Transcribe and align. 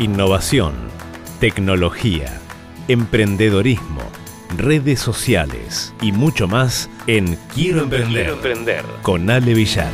Innovación, 0.00 0.72
tecnología, 1.40 2.40
emprendedorismo, 2.88 4.00
redes 4.56 4.98
sociales 4.98 5.92
y 6.00 6.12
mucho 6.12 6.48
más 6.48 6.88
en 7.06 7.36
Quiero 7.54 7.82
Emprender, 7.82 8.30
emprender. 8.30 8.82
con 9.02 9.28
Ale 9.28 9.52
Villar. 9.52 9.92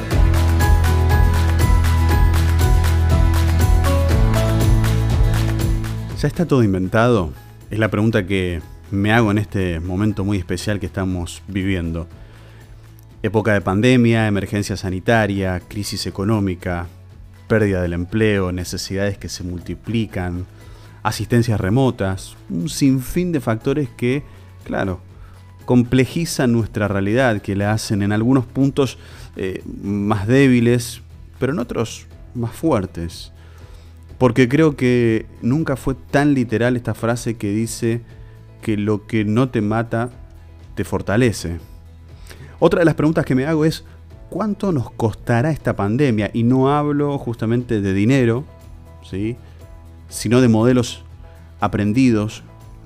¿Ya 6.21 6.29
está 6.29 6.47
todo 6.47 6.63
inventado? 6.63 7.33
Es 7.69 7.81
la 7.81 7.91
pregunta 7.91 8.25
que 8.29 8.63
me 8.93 9.13
hago 9.13 9.33
en 9.33 9.39
este 9.39 9.81
momento 9.81 10.25
muy 10.25 10.39
especial 10.39 10.79
que 10.79 10.87
estamos 10.87 11.43
viviendo. 11.49 12.07
Época 13.25 13.55
de 13.55 13.61
pandemia, 13.61 14.29
emergencia 14.29 14.77
sanitaria, 14.77 15.61
crisis 15.67 16.07
económica, 16.07 16.87
pérdida 17.49 17.83
del 17.83 17.93
empleo, 17.93 18.53
necesidades 18.53 19.19
que 19.19 19.29
se 19.29 19.45
multiplican, 19.45 20.47
asistencias 21.03 21.61
remotas, 21.61 22.37
un 22.51 22.69
sinfín 22.69 23.33
de 23.33 23.41
factores 23.41 23.89
que, 23.97 24.25
claro, 24.65 25.01
complejizan 25.65 26.53
nuestra 26.53 26.89
realidad, 26.89 27.43
que 27.43 27.57
la 27.57 27.73
hacen 27.73 28.03
en 28.03 28.13
algunos 28.13 28.47
puntos 28.47 28.99
eh, 29.37 29.63
más 29.83 30.27
débiles, 30.27 31.03
pero 31.39 31.53
en 31.53 31.59
otros 31.59 32.07
más 32.35 32.53
fuertes. 32.53 33.33
Porque 34.19 34.49
creo 34.49 34.77
que 34.77 35.27
nunca 35.43 35.77
fue 35.77 35.95
tan 35.95 36.35
literal 36.35 36.77
esta 36.77 36.95
frase 36.95 37.37
que 37.37 37.51
dice 37.51 38.01
que 38.63 38.77
lo 38.77 39.07
que 39.07 39.25
no 39.25 39.51
te 39.51 39.61
mata 39.61 40.11
te 40.75 40.85
fortalece. 40.85 41.59
Otra 42.59 42.81
de 42.81 42.87
las 42.87 42.95
preguntas 42.95 43.25
que 43.25 43.35
me 43.35 43.47
hago 43.47 43.65
es, 43.65 43.85
¿cuánto 44.31 44.73
nos 44.73 44.91
costará 44.91 45.51
esta 45.51 45.77
pandemia? 45.77 46.31
Y 46.33 46.43
no 46.43 46.75
hablo 46.75 47.17
justamente 47.19 47.81
de 47.81 47.93
dinero, 47.93 48.45
¿sí? 49.03 49.37
sino 50.09 50.41
de 50.41 50.49
modelos 50.49 51.05
aprendidos, 51.61 52.43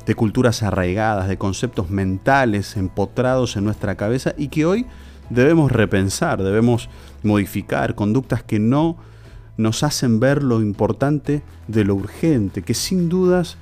de 0.06 0.14
culturas 0.14 0.62
arraigadas, 0.62 1.28
de 1.28 1.38
conceptos 1.38 1.90
mentales 1.90 2.76
empotrados 2.76 3.56
en 3.56 3.64
nuestra 3.64 3.96
cabeza 3.96 4.34
y 4.36 4.48
que 4.48 4.64
hoy 4.64 4.86
debemos 5.28 5.70
repensar, 5.70 6.42
debemos 6.42 6.88
modificar 7.22 7.94
conductas 7.94 8.42
que 8.42 8.58
no 8.58 8.96
nos 9.56 9.82
hacen 9.82 10.20
ver 10.20 10.42
lo 10.42 10.62
importante 10.62 11.42
de 11.68 11.84
lo 11.84 11.94
urgente, 11.94 12.62
que 12.62 12.74
sin 12.74 13.08
dudas 13.08 13.56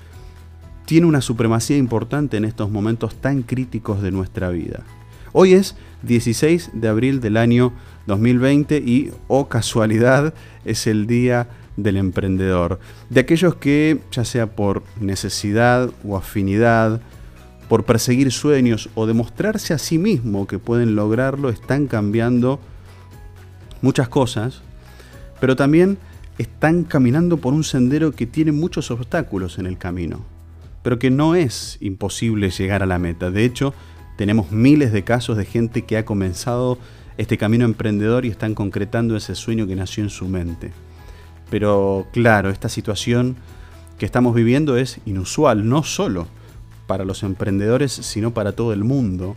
tiene 0.86 1.06
una 1.06 1.20
supremacía 1.20 1.77
importante 1.77 2.36
en 2.36 2.45
estos 2.45 2.70
momentos 2.70 3.17
tan 3.17 3.42
críticos 3.42 4.00
de 4.00 4.11
nuestra 4.11 4.48
vida. 4.50 4.84
Hoy 5.32 5.54
es 5.54 5.76
16 6.02 6.70
de 6.74 6.88
abril 6.88 7.20
del 7.20 7.36
año 7.36 7.72
2020 8.06 8.78
y, 8.78 9.10
oh 9.26 9.48
casualidad, 9.48 10.32
es 10.64 10.86
el 10.86 11.06
día 11.06 11.48
del 11.76 11.96
emprendedor. 11.96 12.80
De 13.10 13.20
aquellos 13.20 13.56
que, 13.56 14.00
ya 14.10 14.24
sea 14.24 14.46
por 14.46 14.82
necesidad 15.00 15.90
o 16.04 16.16
afinidad, 16.16 17.00
por 17.68 17.84
perseguir 17.84 18.32
sueños 18.32 18.88
o 18.94 19.06
demostrarse 19.06 19.74
a 19.74 19.78
sí 19.78 19.98
mismo 19.98 20.46
que 20.46 20.58
pueden 20.58 20.96
lograrlo, 20.96 21.50
están 21.50 21.86
cambiando 21.86 22.58
muchas 23.82 24.08
cosas, 24.08 24.62
pero 25.40 25.54
también 25.54 25.98
están 26.38 26.84
caminando 26.84 27.36
por 27.36 27.52
un 27.52 27.64
sendero 27.64 28.12
que 28.12 28.26
tiene 28.26 28.52
muchos 28.52 28.90
obstáculos 28.90 29.58
en 29.58 29.66
el 29.66 29.76
camino, 29.76 30.24
pero 30.82 30.98
que 30.98 31.10
no 31.10 31.34
es 31.34 31.76
imposible 31.80 32.50
llegar 32.50 32.82
a 32.82 32.86
la 32.86 32.98
meta. 32.98 33.30
De 33.30 33.44
hecho, 33.44 33.74
tenemos 34.19 34.50
miles 34.50 34.91
de 34.92 35.05
casos 35.05 35.36
de 35.36 35.44
gente 35.44 35.83
que 35.83 35.97
ha 35.97 36.05
comenzado 36.05 36.77
este 37.19 37.38
camino 37.38 37.64
emprendedor 37.64 38.24
y 38.24 38.28
están 38.30 38.56
concretando 38.56 39.16
ese 39.16 39.36
sueño 39.36 39.69
que 39.69 39.77
nació 39.77 40.02
en 40.02 40.11
su 40.11 40.27
mente. 40.27 40.72
Pero 41.50 42.05
claro, 42.12 42.50
esta 42.50 42.69
situación 42.69 43.36
que 43.96 44.05
estamos 44.05 44.34
viviendo 44.34 44.77
es 44.77 44.98
inusual, 45.06 45.69
no 45.69 45.84
solo 45.84 46.27
para 46.89 47.05
los 47.05 47.22
emprendedores, 47.22 47.92
sino 47.92 48.34
para 48.34 48.50
todo 48.52 48.72
el 48.72 48.83
mundo. 48.83 49.36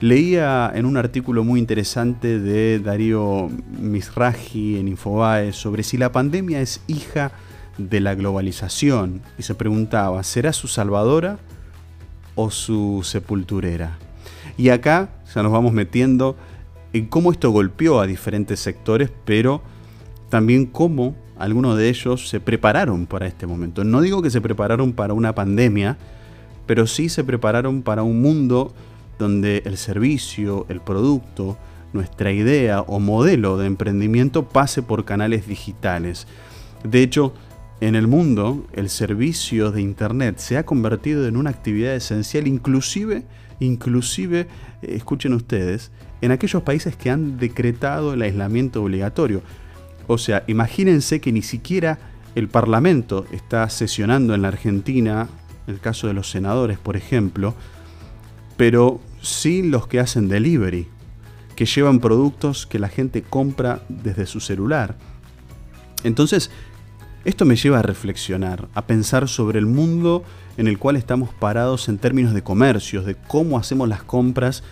Leía 0.00 0.70
en 0.74 0.84
un 0.84 0.98
artículo 0.98 1.42
muy 1.42 1.58
interesante 1.58 2.38
de 2.38 2.78
Darío 2.78 3.48
Misraji 3.80 4.76
en 4.76 4.88
Infobae 4.88 5.54
sobre 5.54 5.82
si 5.82 5.96
la 5.96 6.12
pandemia 6.12 6.60
es 6.60 6.82
hija 6.88 7.32
de 7.78 8.00
la 8.00 8.14
globalización 8.14 9.22
y 9.38 9.44
se 9.44 9.54
preguntaba, 9.54 10.22
¿será 10.24 10.52
su 10.52 10.68
salvadora 10.68 11.38
o 12.34 12.50
su 12.50 13.00
sepulturera? 13.02 13.96
Y 14.56 14.70
acá 14.70 15.10
ya 15.34 15.42
nos 15.42 15.52
vamos 15.52 15.72
metiendo 15.72 16.36
en 16.92 17.06
cómo 17.06 17.32
esto 17.32 17.50
golpeó 17.50 18.00
a 18.00 18.06
diferentes 18.06 18.60
sectores, 18.60 19.10
pero 19.24 19.62
también 20.28 20.66
cómo 20.66 21.14
algunos 21.38 21.76
de 21.76 21.88
ellos 21.88 22.28
se 22.28 22.40
prepararon 22.40 23.06
para 23.06 23.26
este 23.26 23.46
momento. 23.46 23.84
No 23.84 24.00
digo 24.00 24.22
que 24.22 24.30
se 24.30 24.40
prepararon 24.40 24.92
para 24.92 25.14
una 25.14 25.34
pandemia, 25.34 25.96
pero 26.66 26.86
sí 26.86 27.08
se 27.08 27.24
prepararon 27.24 27.82
para 27.82 28.02
un 28.02 28.20
mundo 28.20 28.74
donde 29.18 29.62
el 29.64 29.76
servicio, 29.76 30.66
el 30.68 30.80
producto, 30.80 31.56
nuestra 31.92 32.30
idea 32.32 32.82
o 32.82 33.00
modelo 33.00 33.58
de 33.58 33.66
emprendimiento 33.66 34.48
pase 34.48 34.82
por 34.82 35.04
canales 35.04 35.46
digitales. 35.46 36.26
De 36.84 37.02
hecho, 37.02 37.34
en 37.80 37.94
el 37.94 38.06
mundo, 38.06 38.66
el 38.72 38.90
servicio 38.90 39.72
de 39.72 39.80
Internet 39.80 40.38
se 40.38 40.58
ha 40.58 40.66
convertido 40.66 41.26
en 41.26 41.36
una 41.36 41.50
actividad 41.50 41.94
esencial, 41.94 42.46
inclusive 42.46 43.24
inclusive, 43.60 44.40
eh, 44.82 44.94
escuchen 44.96 45.32
ustedes, 45.32 45.92
en 46.20 46.32
aquellos 46.32 46.62
países 46.62 46.96
que 46.96 47.10
han 47.10 47.38
decretado 47.38 48.14
el 48.14 48.22
aislamiento 48.22 48.82
obligatorio. 48.82 49.42
O 50.06 50.18
sea, 50.18 50.42
imagínense 50.48 51.20
que 51.20 51.32
ni 51.32 51.42
siquiera 51.42 51.98
el 52.34 52.48
Parlamento 52.48 53.26
está 53.32 53.68
sesionando 53.68 54.34
en 54.34 54.42
la 54.42 54.48
Argentina, 54.48 55.28
en 55.66 55.74
el 55.74 55.80
caso 55.80 56.06
de 56.06 56.14
los 56.14 56.30
senadores, 56.30 56.78
por 56.78 56.96
ejemplo, 56.96 57.54
pero 58.56 59.00
sí 59.22 59.62
los 59.62 59.86
que 59.86 60.00
hacen 60.00 60.28
delivery, 60.28 60.88
que 61.56 61.66
llevan 61.66 62.00
productos 62.00 62.66
que 62.66 62.78
la 62.78 62.88
gente 62.88 63.22
compra 63.22 63.82
desde 63.88 64.26
su 64.26 64.40
celular. 64.40 64.96
Entonces, 66.04 66.50
esto 67.24 67.44
me 67.44 67.56
lleva 67.56 67.80
a 67.80 67.82
reflexionar, 67.82 68.68
a 68.74 68.86
pensar 68.86 69.28
sobre 69.28 69.58
el 69.58 69.66
mundo 69.66 70.24
en 70.56 70.68
el 70.68 70.78
cual 70.78 70.96
estamos 70.96 71.30
parados 71.30 71.88
en 71.88 71.98
términos 71.98 72.34
de 72.34 72.42
comercios, 72.42 73.04
de 73.04 73.14
cómo 73.14 73.58
hacemos 73.58 73.88
las 73.88 74.02
compras 74.02 74.62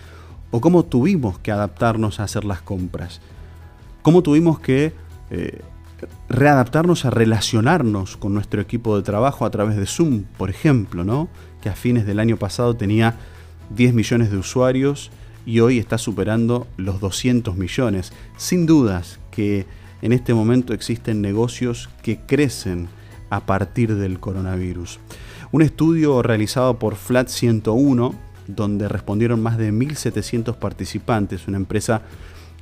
o 0.51 0.61
cómo 0.61 0.83
tuvimos 0.85 1.39
que 1.39 1.51
adaptarnos 1.51 2.19
a 2.19 2.23
hacer 2.23 2.45
las 2.45 2.61
compras. 2.61 3.21
Cómo 4.01 4.23
tuvimos 4.23 4.59
que 4.59 4.93
eh, 5.29 5.61
readaptarnos 6.27 7.05
a 7.05 7.11
relacionarnos 7.11 8.17
con 8.17 8.33
nuestro 8.33 8.61
equipo 8.61 8.97
de 8.97 9.03
trabajo 9.03 9.45
a 9.45 9.51
través 9.51 9.77
de 9.77 9.85
Zoom, 9.85 10.23
por 10.37 10.49
ejemplo, 10.49 11.03
¿no? 11.03 11.29
que 11.61 11.69
a 11.69 11.75
fines 11.75 12.05
del 12.05 12.19
año 12.19 12.37
pasado 12.37 12.75
tenía 12.75 13.15
10 13.75 13.93
millones 13.93 14.31
de 14.31 14.37
usuarios 14.37 15.11
y 15.45 15.59
hoy 15.59 15.77
está 15.77 15.97
superando 15.97 16.67
los 16.77 16.99
200 16.99 17.55
millones. 17.55 18.13
Sin 18.37 18.65
dudas 18.65 19.19
que 19.31 19.65
en 20.01 20.13
este 20.13 20.33
momento 20.33 20.73
existen 20.73 21.21
negocios 21.21 21.89
que 22.01 22.19
crecen 22.19 22.87
a 23.29 23.45
partir 23.45 23.95
del 23.95 24.19
coronavirus. 24.19 24.99
Un 25.51 25.61
estudio 25.61 26.21
realizado 26.21 26.79
por 26.79 26.95
Flat 26.95 27.27
101, 27.27 28.15
donde 28.47 28.87
respondieron 28.87 29.41
más 29.41 29.57
de 29.57 29.71
1.700 29.71 30.55
participantes, 30.55 31.47
una 31.47 31.57
empresa 31.57 32.01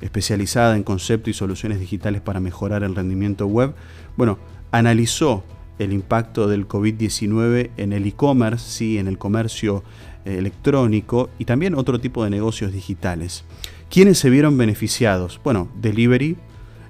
especializada 0.00 0.76
en 0.76 0.84
conceptos 0.84 1.30
y 1.30 1.34
soluciones 1.34 1.80
digitales 1.80 2.20
para 2.20 2.40
mejorar 2.40 2.82
el 2.82 2.94
rendimiento 2.94 3.46
web, 3.46 3.74
bueno, 4.16 4.38
analizó 4.70 5.44
el 5.78 5.92
impacto 5.92 6.48
del 6.48 6.66
COVID-19 6.66 7.70
en 7.76 7.92
el 7.92 8.06
e-commerce, 8.06 8.64
sí, 8.70 8.98
en 8.98 9.06
el 9.06 9.18
comercio 9.18 9.82
eh, 10.24 10.38
electrónico 10.38 11.30
y 11.38 11.44
también 11.44 11.74
otro 11.74 12.00
tipo 12.00 12.24
de 12.24 12.30
negocios 12.30 12.72
digitales. 12.72 13.44
¿Quiénes 13.90 14.18
se 14.18 14.30
vieron 14.30 14.58
beneficiados? 14.58 15.40
Bueno, 15.42 15.68
delivery, 15.80 16.36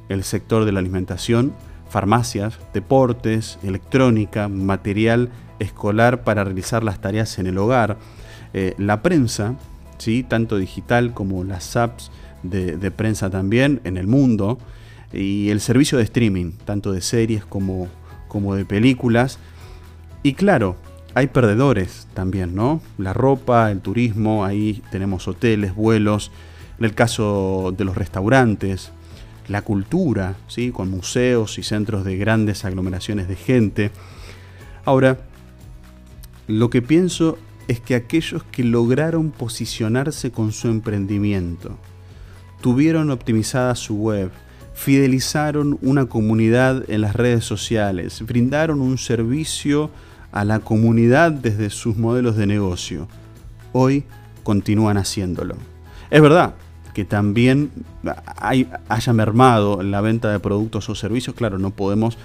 el 0.08 0.24
sector 0.24 0.64
de 0.64 0.72
la 0.72 0.80
alimentación, 0.80 1.52
farmacias, 1.88 2.58
deportes, 2.72 3.58
electrónica, 3.62 4.48
material 4.48 5.30
escolar 5.58 6.22
para 6.22 6.44
realizar 6.44 6.84
las 6.84 7.00
tareas 7.00 7.38
en 7.38 7.46
el 7.46 7.58
hogar, 7.58 7.96
eh, 8.54 8.74
la 8.78 9.02
prensa, 9.02 9.56
¿sí? 9.98 10.22
tanto 10.22 10.56
digital 10.56 11.14
como 11.14 11.44
las 11.44 11.76
apps 11.76 12.10
de, 12.42 12.90
prensa 12.90 13.30
también 13.30 13.80
en 13.84 13.96
el 13.96 14.06
mundo, 14.06 14.58
y 15.12 15.48
el 15.50 15.60
servicio 15.60 15.98
de 15.98 16.04
streaming, 16.04 16.52
tanto 16.64 16.92
de 16.92 17.00
series 17.00 17.44
como, 17.44 17.88
como 18.28 18.54
de 18.54 18.64
películas. 18.64 19.38
Y 20.22 20.34
claro, 20.34 20.76
hay 21.14 21.28
perdedores 21.28 22.06
también, 22.12 22.54
¿no? 22.54 22.82
La 22.98 23.14
ropa, 23.14 23.70
el 23.70 23.80
turismo, 23.80 24.44
ahí 24.44 24.82
tenemos 24.90 25.26
hoteles, 25.26 25.74
vuelos, 25.74 26.30
en 26.78 26.84
el 26.84 26.94
caso 26.94 27.74
de 27.76 27.84
los 27.84 27.96
restaurantes, 27.96 28.92
la 29.48 29.62
cultura, 29.62 30.36
¿sí? 30.46 30.70
con 30.70 30.90
museos 30.90 31.58
y 31.58 31.62
centros 31.62 32.04
de 32.04 32.16
grandes 32.16 32.64
aglomeraciones 32.64 33.28
de 33.28 33.36
gente. 33.36 33.90
Ahora, 34.84 35.18
lo 36.46 36.70
que 36.70 36.82
pienso 36.82 37.38
es 37.66 37.80
que 37.80 37.94
aquellos 37.94 38.42
que 38.44 38.64
lograron 38.64 39.30
posicionarse 39.30 40.30
con 40.30 40.52
su 40.52 40.68
emprendimiento, 40.68 41.76
tuvieron 42.60 43.10
optimizada 43.10 43.74
su 43.74 43.96
web, 43.96 44.30
fidelizaron 44.74 45.78
una 45.82 46.06
comunidad 46.06 46.88
en 46.88 47.02
las 47.02 47.16
redes 47.16 47.44
sociales, 47.44 48.22
brindaron 48.26 48.80
un 48.80 48.96
servicio 48.96 49.90
a 50.32 50.44
la 50.44 50.60
comunidad 50.60 51.32
desde 51.32 51.70
sus 51.70 51.96
modelos 51.96 52.36
de 52.36 52.46
negocio. 52.46 53.08
Hoy 53.72 54.04
continúan 54.44 54.96
haciéndolo. 54.96 55.56
Es 56.10 56.22
verdad 56.22 56.54
que 56.98 57.04
también 57.04 57.70
hay, 58.38 58.68
haya 58.88 59.12
mermado 59.12 59.84
la 59.84 60.00
venta 60.00 60.32
de 60.32 60.40
productos 60.40 60.88
o 60.88 60.96
servicios, 60.96 61.36
claro, 61.36 61.56
no 61.60 61.70
podemos 61.70 62.18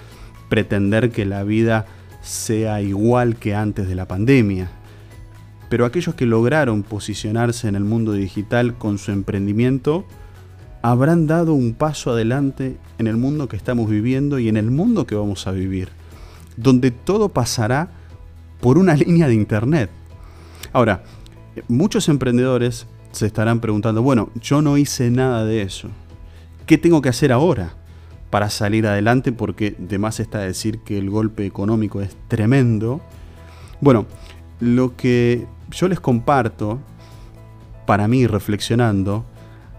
pretender 0.50 1.12
que 1.12 1.26
la 1.26 1.44
vida 1.44 1.86
sea 2.24 2.82
igual 2.82 3.36
que 3.36 3.54
antes 3.54 3.88
de 3.88 3.94
la 3.94 4.08
pandemia. 4.08 4.72
Pero 5.70 5.86
aquellos 5.86 6.16
que 6.16 6.26
lograron 6.26 6.82
posicionarse 6.82 7.68
en 7.68 7.76
el 7.76 7.84
mundo 7.84 8.14
digital 8.14 8.76
con 8.76 8.98
su 8.98 9.12
emprendimiento, 9.12 10.06
habrán 10.82 11.28
dado 11.28 11.54
un 11.54 11.76
paso 11.76 12.10
adelante 12.10 12.76
en 12.98 13.06
el 13.06 13.18
mundo 13.18 13.48
que 13.48 13.58
estamos 13.58 13.88
viviendo 13.88 14.40
y 14.40 14.50
en 14.50 14.58
el 14.58 14.72
mundo 14.72 15.06
que 15.06 15.14
vamos 15.14 15.46
a 15.46 15.52
vivir, 15.52 15.90
donde 16.58 16.90
todo 16.90 17.30
pasará 17.30 17.90
por 18.60 18.80
una 18.80 18.96
línea 18.96 19.28
de 19.28 19.36
Internet. 19.36 19.92
Ahora, 20.72 21.04
muchos 21.68 22.10
emprendedores 22.10 22.88
se 23.14 23.28
estarán 23.28 23.60
preguntando, 23.60 24.02
bueno, 24.02 24.30
yo 24.42 24.62
no 24.62 24.78
hice 24.78 25.10
nada 25.10 25.46
de 25.46 25.62
eso. 25.62 25.90
¿Qué 26.66 26.78
tengo 26.78 27.02
que 27.02 27.10
hacer 27.10 27.32
ahora 27.32 27.74
para 28.30 28.50
salir 28.50 28.88
adelante? 28.88 29.32
Porque 29.32 29.76
de 29.78 30.00
más 30.00 30.20
está 30.20 30.40
decir 30.40 30.80
que 30.80 30.98
el 30.98 31.10
golpe 31.10 31.46
económico 31.46 32.02
es 32.02 32.16
tremendo. 32.28 33.02
Bueno, 33.82 34.06
lo 34.60 34.96
que 34.96 35.46
yo 35.72 35.88
les 35.88 36.00
comparto, 36.00 36.80
para 37.86 38.08
mí 38.08 38.26
reflexionando, 38.28 39.26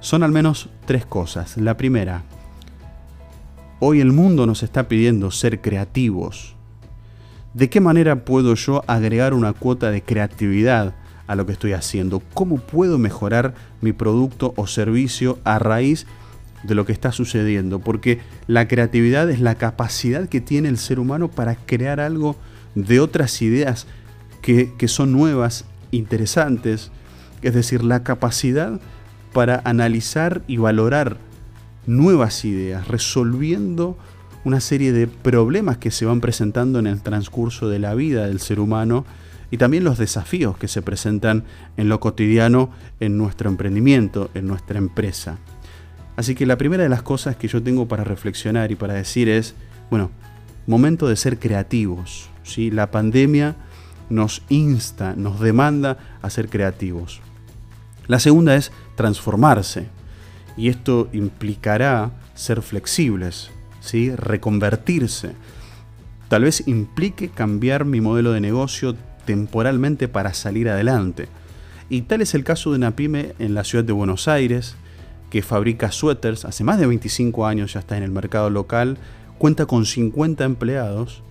son 0.00 0.22
al 0.22 0.30
menos 0.30 0.68
tres 0.86 1.04
cosas. 1.04 1.56
La 1.56 1.76
primera, 1.76 2.22
hoy 3.80 4.00
el 4.00 4.12
mundo 4.12 4.46
nos 4.46 4.62
está 4.62 4.86
pidiendo 4.88 5.30
ser 5.30 5.60
creativos. 5.60 6.54
¿De 7.54 7.70
qué 7.70 7.80
manera 7.80 8.24
puedo 8.24 8.54
yo 8.54 8.82
agregar 8.86 9.34
una 9.34 9.52
cuota 9.52 9.90
de 9.90 10.02
creatividad 10.02 10.94
a 11.26 11.34
lo 11.34 11.46
que 11.46 11.52
estoy 11.52 11.72
haciendo? 11.72 12.22
¿Cómo 12.34 12.58
puedo 12.58 12.98
mejorar 12.98 13.54
mi 13.80 13.92
producto 13.92 14.54
o 14.56 14.66
servicio 14.66 15.38
a 15.44 15.58
raíz 15.58 16.06
de 16.62 16.74
lo 16.74 16.86
que 16.86 16.92
está 16.92 17.12
sucediendo? 17.12 17.78
Porque 17.78 18.20
la 18.46 18.68
creatividad 18.68 19.30
es 19.30 19.40
la 19.40 19.54
capacidad 19.54 20.28
que 20.28 20.40
tiene 20.40 20.68
el 20.68 20.78
ser 20.78 20.98
humano 20.98 21.30
para 21.30 21.56
crear 21.56 22.00
algo 22.00 22.36
de 22.74 23.00
otras 23.00 23.40
ideas 23.42 23.86
que, 24.42 24.72
que 24.76 24.88
son 24.88 25.12
nuevas, 25.12 25.64
interesantes, 25.90 26.90
es 27.42 27.54
decir, 27.54 27.84
la 27.84 28.02
capacidad 28.02 28.80
para 29.32 29.60
analizar 29.64 30.42
y 30.46 30.56
valorar 30.56 31.18
nuevas 31.86 32.44
ideas, 32.44 32.88
resolviendo 32.88 33.98
una 34.44 34.60
serie 34.60 34.92
de 34.92 35.06
problemas 35.06 35.78
que 35.78 35.90
se 35.90 36.04
van 36.04 36.20
presentando 36.20 36.78
en 36.78 36.86
el 36.86 37.02
transcurso 37.02 37.68
de 37.68 37.78
la 37.78 37.94
vida 37.94 38.26
del 38.26 38.40
ser 38.40 38.60
humano 38.60 39.04
y 39.50 39.58
también 39.58 39.84
los 39.84 39.98
desafíos 39.98 40.56
que 40.56 40.68
se 40.68 40.82
presentan 40.82 41.44
en 41.76 41.88
lo 41.88 42.00
cotidiano 42.00 42.70
en 43.00 43.16
nuestro 43.16 43.48
emprendimiento, 43.48 44.30
en 44.34 44.46
nuestra 44.46 44.78
empresa. 44.78 45.38
Así 46.16 46.34
que 46.34 46.46
la 46.46 46.58
primera 46.58 46.82
de 46.82 46.88
las 46.88 47.02
cosas 47.02 47.36
que 47.36 47.48
yo 47.48 47.62
tengo 47.62 47.88
para 47.88 48.04
reflexionar 48.04 48.70
y 48.70 48.76
para 48.76 48.94
decir 48.94 49.28
es, 49.28 49.54
bueno, 49.90 50.10
momento 50.66 51.08
de 51.08 51.16
ser 51.16 51.38
creativos. 51.38 52.28
¿sí? 52.42 52.70
La 52.70 52.90
pandemia 52.90 53.56
nos 54.10 54.42
insta, 54.48 55.14
nos 55.16 55.40
demanda 55.40 55.98
a 56.22 56.30
ser 56.30 56.48
creativos. 56.48 57.20
La 58.06 58.20
segunda 58.20 58.54
es 58.54 58.70
transformarse. 58.96 59.88
Y 60.56 60.68
esto 60.68 61.08
implicará 61.12 62.12
ser 62.34 62.62
flexibles, 62.62 63.50
¿sí? 63.80 64.14
reconvertirse. 64.14 65.32
Tal 66.28 66.44
vez 66.44 66.66
implique 66.68 67.28
cambiar 67.28 67.84
mi 67.84 68.00
modelo 68.00 68.32
de 68.32 68.40
negocio 68.40 68.94
temporalmente 69.24 70.08
para 70.08 70.34
salir 70.34 70.68
adelante. 70.68 71.28
Y 71.88 72.02
tal 72.02 72.22
es 72.22 72.34
el 72.34 72.44
caso 72.44 72.70
de 72.70 72.76
una 72.76 72.96
pyme 72.96 73.34
en 73.38 73.54
la 73.54 73.64
ciudad 73.64 73.84
de 73.84 73.92
Buenos 73.92 74.28
Aires, 74.28 74.76
que 75.30 75.42
fabrica 75.42 75.90
suéteres, 75.90 76.44
hace 76.44 76.64
más 76.64 76.78
de 76.78 76.86
25 76.86 77.46
años 77.46 77.72
ya 77.72 77.80
está 77.80 77.96
en 77.96 78.02
el 78.02 78.10
mercado 78.10 78.50
local, 78.50 78.98
cuenta 79.38 79.66
con 79.66 79.84
50 79.84 80.44
empleados 80.44 81.22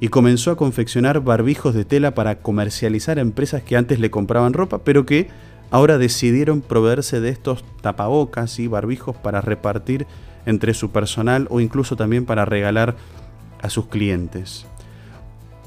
y 0.00 0.08
comenzó 0.08 0.50
a 0.50 0.56
confeccionar 0.56 1.20
barbijos 1.20 1.74
de 1.74 1.84
tela 1.84 2.14
para 2.14 2.38
comercializar 2.38 3.18
a 3.18 3.22
empresas 3.22 3.62
que 3.62 3.76
antes 3.76 4.00
le 4.00 4.10
compraban 4.10 4.54
ropa, 4.54 4.78
pero 4.78 5.04
que 5.04 5.28
ahora 5.70 5.98
decidieron 5.98 6.62
proveerse 6.62 7.20
de 7.20 7.28
estos 7.28 7.64
tapabocas 7.82 8.58
y 8.58 8.66
barbijos 8.66 9.16
para 9.16 9.40
repartir 9.40 10.06
entre 10.46 10.72
su 10.72 10.90
personal 10.90 11.46
o 11.50 11.60
incluso 11.60 11.96
también 11.96 12.24
para 12.24 12.44
regalar 12.44 12.96
a 13.60 13.68
sus 13.68 13.86
clientes. 13.86 14.66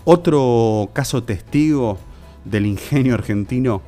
Otro 0.05 0.89
caso 0.93 1.23
testigo 1.23 1.97
del 2.43 2.65
ingenio 2.65 3.13
argentino 3.13 3.81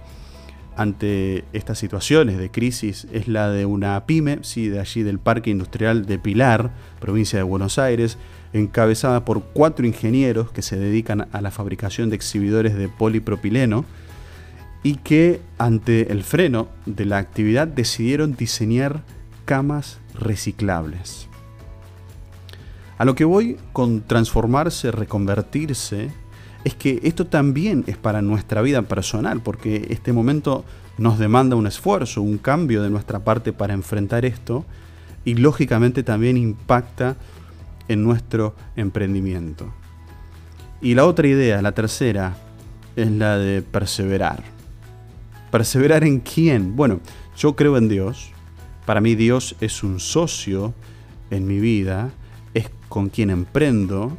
ante 0.77 1.43
estas 1.53 1.77
situaciones 1.77 2.37
de 2.37 2.51
crisis 2.51 3.07
es 3.11 3.27
la 3.27 3.49
de 3.49 3.65
una 3.65 4.05
pyme, 4.05 4.39
sí, 4.41 4.67
de 4.69 4.79
allí 4.79 5.03
del 5.03 5.19
Parque 5.19 5.49
Industrial 5.49 6.05
de 6.05 6.19
Pilar, 6.19 6.71
provincia 6.99 7.37
de 7.37 7.43
Buenos 7.43 7.79
Aires, 7.79 8.17
encabezada 8.53 9.25
por 9.25 9.43
cuatro 9.43 9.85
ingenieros 9.85 10.51
que 10.51 10.61
se 10.61 10.77
dedican 10.77 11.27
a 11.31 11.41
la 11.41 11.51
fabricación 11.51 12.09
de 12.09 12.15
exhibidores 12.15 12.75
de 12.75 12.87
polipropileno 12.87 13.85
y 14.83 14.95
que 14.95 15.41
ante 15.57 16.11
el 16.11 16.23
freno 16.23 16.69
de 16.85 17.05
la 17.05 17.17
actividad 17.17 17.67
decidieron 17.67 18.35
diseñar 18.35 19.03
camas 19.43 19.99
reciclables. 20.13 21.27
A 22.97 23.05
lo 23.05 23.15
que 23.15 23.25
voy 23.25 23.57
con 23.73 24.01
transformarse, 24.01 24.91
reconvertirse, 24.91 26.11
es 26.63 26.75
que 26.75 26.99
esto 27.03 27.27
también 27.27 27.83
es 27.87 27.97
para 27.97 28.21
nuestra 28.21 28.61
vida 28.61 28.81
personal, 28.83 29.41
porque 29.41 29.85
este 29.89 30.13
momento 30.13 30.63
nos 30.97 31.19
demanda 31.19 31.55
un 31.55 31.67
esfuerzo, 31.67 32.21
un 32.21 32.37
cambio 32.37 32.81
de 32.81 32.89
nuestra 32.89 33.19
parte 33.19 33.53
para 33.53 33.73
enfrentar 33.73 34.25
esto 34.25 34.65
y 35.25 35.35
lógicamente 35.35 36.03
también 36.03 36.37
impacta 36.37 37.17
en 37.87 38.03
nuestro 38.03 38.55
emprendimiento. 38.75 39.73
Y 40.81 40.95
la 40.95 41.05
otra 41.05 41.27
idea, 41.27 41.61
la 41.61 41.73
tercera, 41.73 42.37
es 42.95 43.11
la 43.11 43.37
de 43.37 43.61
perseverar. 43.61 44.43
¿Perseverar 45.51 46.03
en 46.03 46.19
quién? 46.19 46.75
Bueno, 46.75 46.99
yo 47.37 47.55
creo 47.55 47.77
en 47.77 47.89
Dios. 47.89 48.31
Para 48.85 49.01
mí 49.01 49.15
Dios 49.15 49.55
es 49.59 49.83
un 49.83 49.99
socio 49.99 50.73
en 51.29 51.45
mi 51.45 51.59
vida 51.59 52.11
con 52.95 53.09
quien 53.09 53.29
emprendo, 53.29 54.17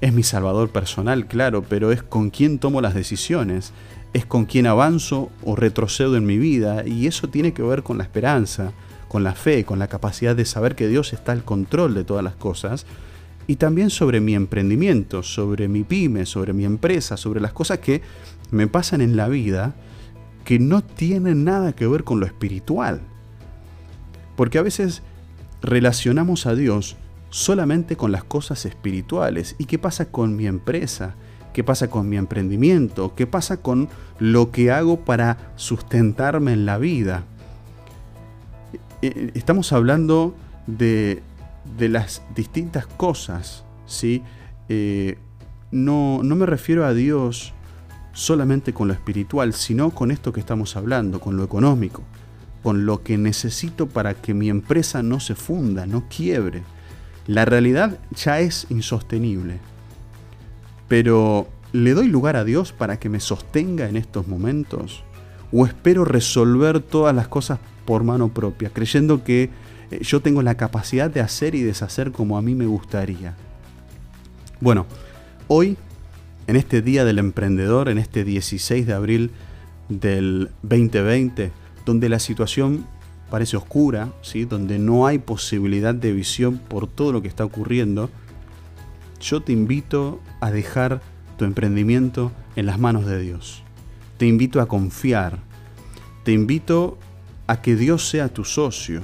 es 0.00 0.12
mi 0.12 0.24
salvador 0.24 0.70
personal, 0.70 1.28
claro, 1.28 1.62
pero 1.62 1.92
es 1.92 2.02
con 2.02 2.30
quien 2.30 2.58
tomo 2.58 2.80
las 2.80 2.92
decisiones, 2.92 3.72
es 4.14 4.26
con 4.26 4.46
quien 4.46 4.66
avanzo 4.66 5.30
o 5.44 5.54
retrocedo 5.54 6.16
en 6.16 6.26
mi 6.26 6.36
vida 6.36 6.84
y 6.84 7.06
eso 7.06 7.28
tiene 7.28 7.52
que 7.52 7.62
ver 7.62 7.84
con 7.84 7.98
la 7.98 8.02
esperanza, 8.02 8.72
con 9.06 9.22
la 9.22 9.36
fe, 9.36 9.64
con 9.64 9.78
la 9.78 9.86
capacidad 9.86 10.34
de 10.34 10.44
saber 10.44 10.74
que 10.74 10.88
Dios 10.88 11.12
está 11.12 11.30
al 11.30 11.44
control 11.44 11.94
de 11.94 12.02
todas 12.02 12.24
las 12.24 12.34
cosas 12.34 12.84
y 13.46 13.54
también 13.54 13.90
sobre 13.90 14.18
mi 14.20 14.34
emprendimiento, 14.34 15.22
sobre 15.22 15.68
mi 15.68 15.84
pyme, 15.84 16.26
sobre 16.26 16.52
mi 16.52 16.64
empresa, 16.64 17.16
sobre 17.16 17.40
las 17.40 17.52
cosas 17.52 17.78
que 17.78 18.02
me 18.50 18.66
pasan 18.66 19.02
en 19.02 19.16
la 19.16 19.28
vida 19.28 19.76
que 20.44 20.58
no 20.58 20.82
tienen 20.82 21.44
nada 21.44 21.74
que 21.74 21.86
ver 21.86 22.02
con 22.02 22.18
lo 22.18 22.26
espiritual. 22.26 23.02
Porque 24.34 24.58
a 24.58 24.62
veces 24.62 25.04
relacionamos 25.62 26.46
a 26.46 26.56
Dios 26.56 26.96
solamente 27.36 27.96
con 27.96 28.12
las 28.12 28.24
cosas 28.24 28.64
espirituales. 28.64 29.56
¿Y 29.58 29.66
qué 29.66 29.78
pasa 29.78 30.06
con 30.06 30.36
mi 30.36 30.46
empresa? 30.46 31.16
¿Qué 31.52 31.62
pasa 31.62 31.90
con 31.90 32.08
mi 32.08 32.16
emprendimiento? 32.16 33.14
¿Qué 33.14 33.26
pasa 33.26 33.58
con 33.58 33.90
lo 34.18 34.50
que 34.50 34.72
hago 34.72 35.00
para 35.00 35.52
sustentarme 35.56 36.54
en 36.54 36.64
la 36.64 36.78
vida? 36.78 37.24
Eh, 39.02 39.12
eh, 39.14 39.30
estamos 39.34 39.74
hablando 39.74 40.34
de, 40.66 41.22
las 41.78 42.22
distintas 42.34 42.86
cosas, 42.86 43.64
¿sí? 43.84 44.22
Eh, 44.70 45.18
no, 45.70 46.22
no 46.22 46.36
me 46.36 46.46
refiero 46.46 46.86
a 46.86 46.94
Dios 46.94 47.52
solamente 48.14 48.72
con 48.72 48.88
lo 48.88 48.94
espiritual, 48.94 49.52
sino 49.52 49.90
con 49.90 50.10
esto 50.10 50.32
que 50.32 50.40
estamos 50.40 50.74
hablando, 50.74 51.20
con 51.20 51.36
lo 51.36 51.44
económico, 51.44 52.02
con 52.62 52.86
lo 52.86 53.02
que 53.02 53.18
necesito 53.18 53.88
para 53.88 54.14
que 54.14 54.32
mi 54.32 54.48
empresa 54.48 55.02
no 55.02 55.20
se 55.20 55.34
funda, 55.34 55.84
no 55.84 56.04
quiebre 56.08 56.62
la 57.26 57.44
realidad 57.44 57.98
ya 58.14 58.40
es 58.40 58.66
insostenible. 58.70 59.58
Pero 60.88 61.48
¿le 61.72 61.94
doy 61.94 62.08
lugar 62.08 62.36
a 62.36 62.44
Dios 62.44 62.72
para 62.72 62.98
que 62.98 63.08
me 63.08 63.20
sostenga 63.20 63.88
en 63.88 63.96
estos 63.96 64.28
momentos? 64.28 65.02
¿O 65.52 65.66
espero 65.66 66.04
resolver 66.04 66.80
todas 66.80 67.14
las 67.14 67.28
cosas 67.28 67.58
por 67.84 68.04
mano 68.04 68.28
propia, 68.28 68.70
creyendo 68.70 69.24
que 69.24 69.50
eh, 69.90 70.00
yo 70.02 70.20
tengo 70.20 70.42
la 70.42 70.56
capacidad 70.56 71.10
de 71.10 71.20
hacer 71.20 71.54
y 71.54 71.62
deshacer 71.62 72.12
como 72.12 72.36
a 72.38 72.42
mí 72.42 72.54
me 72.54 72.66
gustaría? 72.66 73.34
Bueno, 74.60 74.86
hoy, 75.48 75.76
en 76.46 76.56
este 76.56 76.82
Día 76.82 77.04
del 77.04 77.18
Emprendedor, 77.18 77.88
en 77.88 77.98
este 77.98 78.24
16 78.24 78.86
de 78.86 78.92
abril 78.92 79.30
del 79.88 80.50
2020, 80.62 81.52
donde 81.84 82.08
la 82.08 82.18
situación 82.18 82.86
parece 83.30 83.56
oscura, 83.56 84.12
¿sí? 84.22 84.44
donde 84.44 84.78
no 84.78 85.06
hay 85.06 85.18
posibilidad 85.18 85.94
de 85.94 86.12
visión 86.12 86.58
por 86.58 86.86
todo 86.86 87.12
lo 87.12 87.22
que 87.22 87.28
está 87.28 87.44
ocurriendo, 87.44 88.10
yo 89.20 89.40
te 89.40 89.52
invito 89.52 90.20
a 90.40 90.50
dejar 90.50 91.00
tu 91.36 91.44
emprendimiento 91.44 92.32
en 92.54 92.66
las 92.66 92.78
manos 92.78 93.06
de 93.06 93.20
Dios. 93.20 93.62
Te 94.18 94.26
invito 94.26 94.60
a 94.60 94.66
confiar. 94.66 95.38
Te 96.24 96.32
invito 96.32 96.98
a 97.46 97.60
que 97.60 97.76
Dios 97.76 98.08
sea 98.08 98.28
tu 98.28 98.44
socio. 98.44 99.02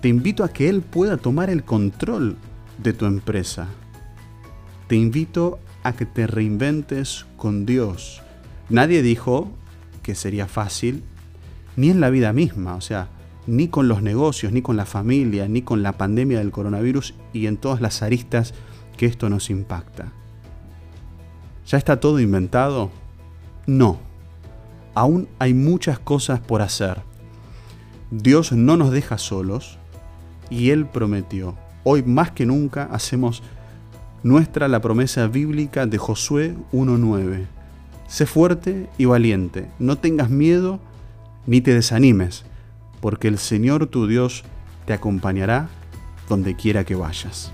Te 0.00 0.08
invito 0.08 0.44
a 0.44 0.48
que 0.48 0.68
Él 0.68 0.82
pueda 0.82 1.16
tomar 1.16 1.50
el 1.50 1.64
control 1.64 2.36
de 2.82 2.92
tu 2.92 3.06
empresa. 3.06 3.68
Te 4.88 4.96
invito 4.96 5.58
a 5.82 5.92
que 5.92 6.06
te 6.06 6.26
reinventes 6.26 7.26
con 7.36 7.66
Dios. 7.66 8.22
Nadie 8.68 9.02
dijo 9.02 9.52
que 10.02 10.14
sería 10.14 10.48
fácil, 10.48 11.04
ni 11.76 11.90
en 11.90 12.00
la 12.00 12.10
vida 12.10 12.32
misma, 12.32 12.74
o 12.74 12.80
sea, 12.80 13.08
ni 13.46 13.68
con 13.68 13.88
los 13.88 14.02
negocios, 14.02 14.52
ni 14.52 14.62
con 14.62 14.76
la 14.76 14.86
familia, 14.86 15.48
ni 15.48 15.62
con 15.62 15.82
la 15.82 15.92
pandemia 15.92 16.38
del 16.38 16.50
coronavirus 16.50 17.14
y 17.32 17.46
en 17.46 17.56
todas 17.56 17.80
las 17.80 18.02
aristas 18.02 18.54
que 18.96 19.06
esto 19.06 19.28
nos 19.28 19.50
impacta. 19.50 20.12
¿Ya 21.66 21.78
está 21.78 22.00
todo 22.00 22.20
inventado? 22.20 22.90
No. 23.66 23.98
Aún 24.94 25.28
hay 25.38 25.54
muchas 25.54 25.98
cosas 25.98 26.40
por 26.40 26.62
hacer. 26.62 27.02
Dios 28.10 28.52
no 28.52 28.76
nos 28.76 28.90
deja 28.90 29.18
solos 29.18 29.78
y 30.50 30.70
Él 30.70 30.86
prometió. 30.86 31.56
Hoy 31.84 32.02
más 32.02 32.30
que 32.30 32.46
nunca 32.46 32.84
hacemos 32.84 33.42
nuestra 34.22 34.68
la 34.68 34.80
promesa 34.80 35.26
bíblica 35.26 35.86
de 35.86 35.98
Josué 35.98 36.54
1.9. 36.72 37.46
Sé 38.06 38.26
fuerte 38.26 38.88
y 38.98 39.06
valiente, 39.06 39.70
no 39.78 39.96
tengas 39.96 40.28
miedo 40.28 40.78
ni 41.46 41.60
te 41.60 41.74
desanimes, 41.74 42.44
porque 43.02 43.26
el 43.26 43.36
Señor 43.38 43.88
tu 43.88 44.06
Dios 44.06 44.44
te 44.86 44.92
acompañará 44.94 45.68
donde 46.28 46.54
quiera 46.54 46.84
que 46.84 46.94
vayas. 46.94 47.52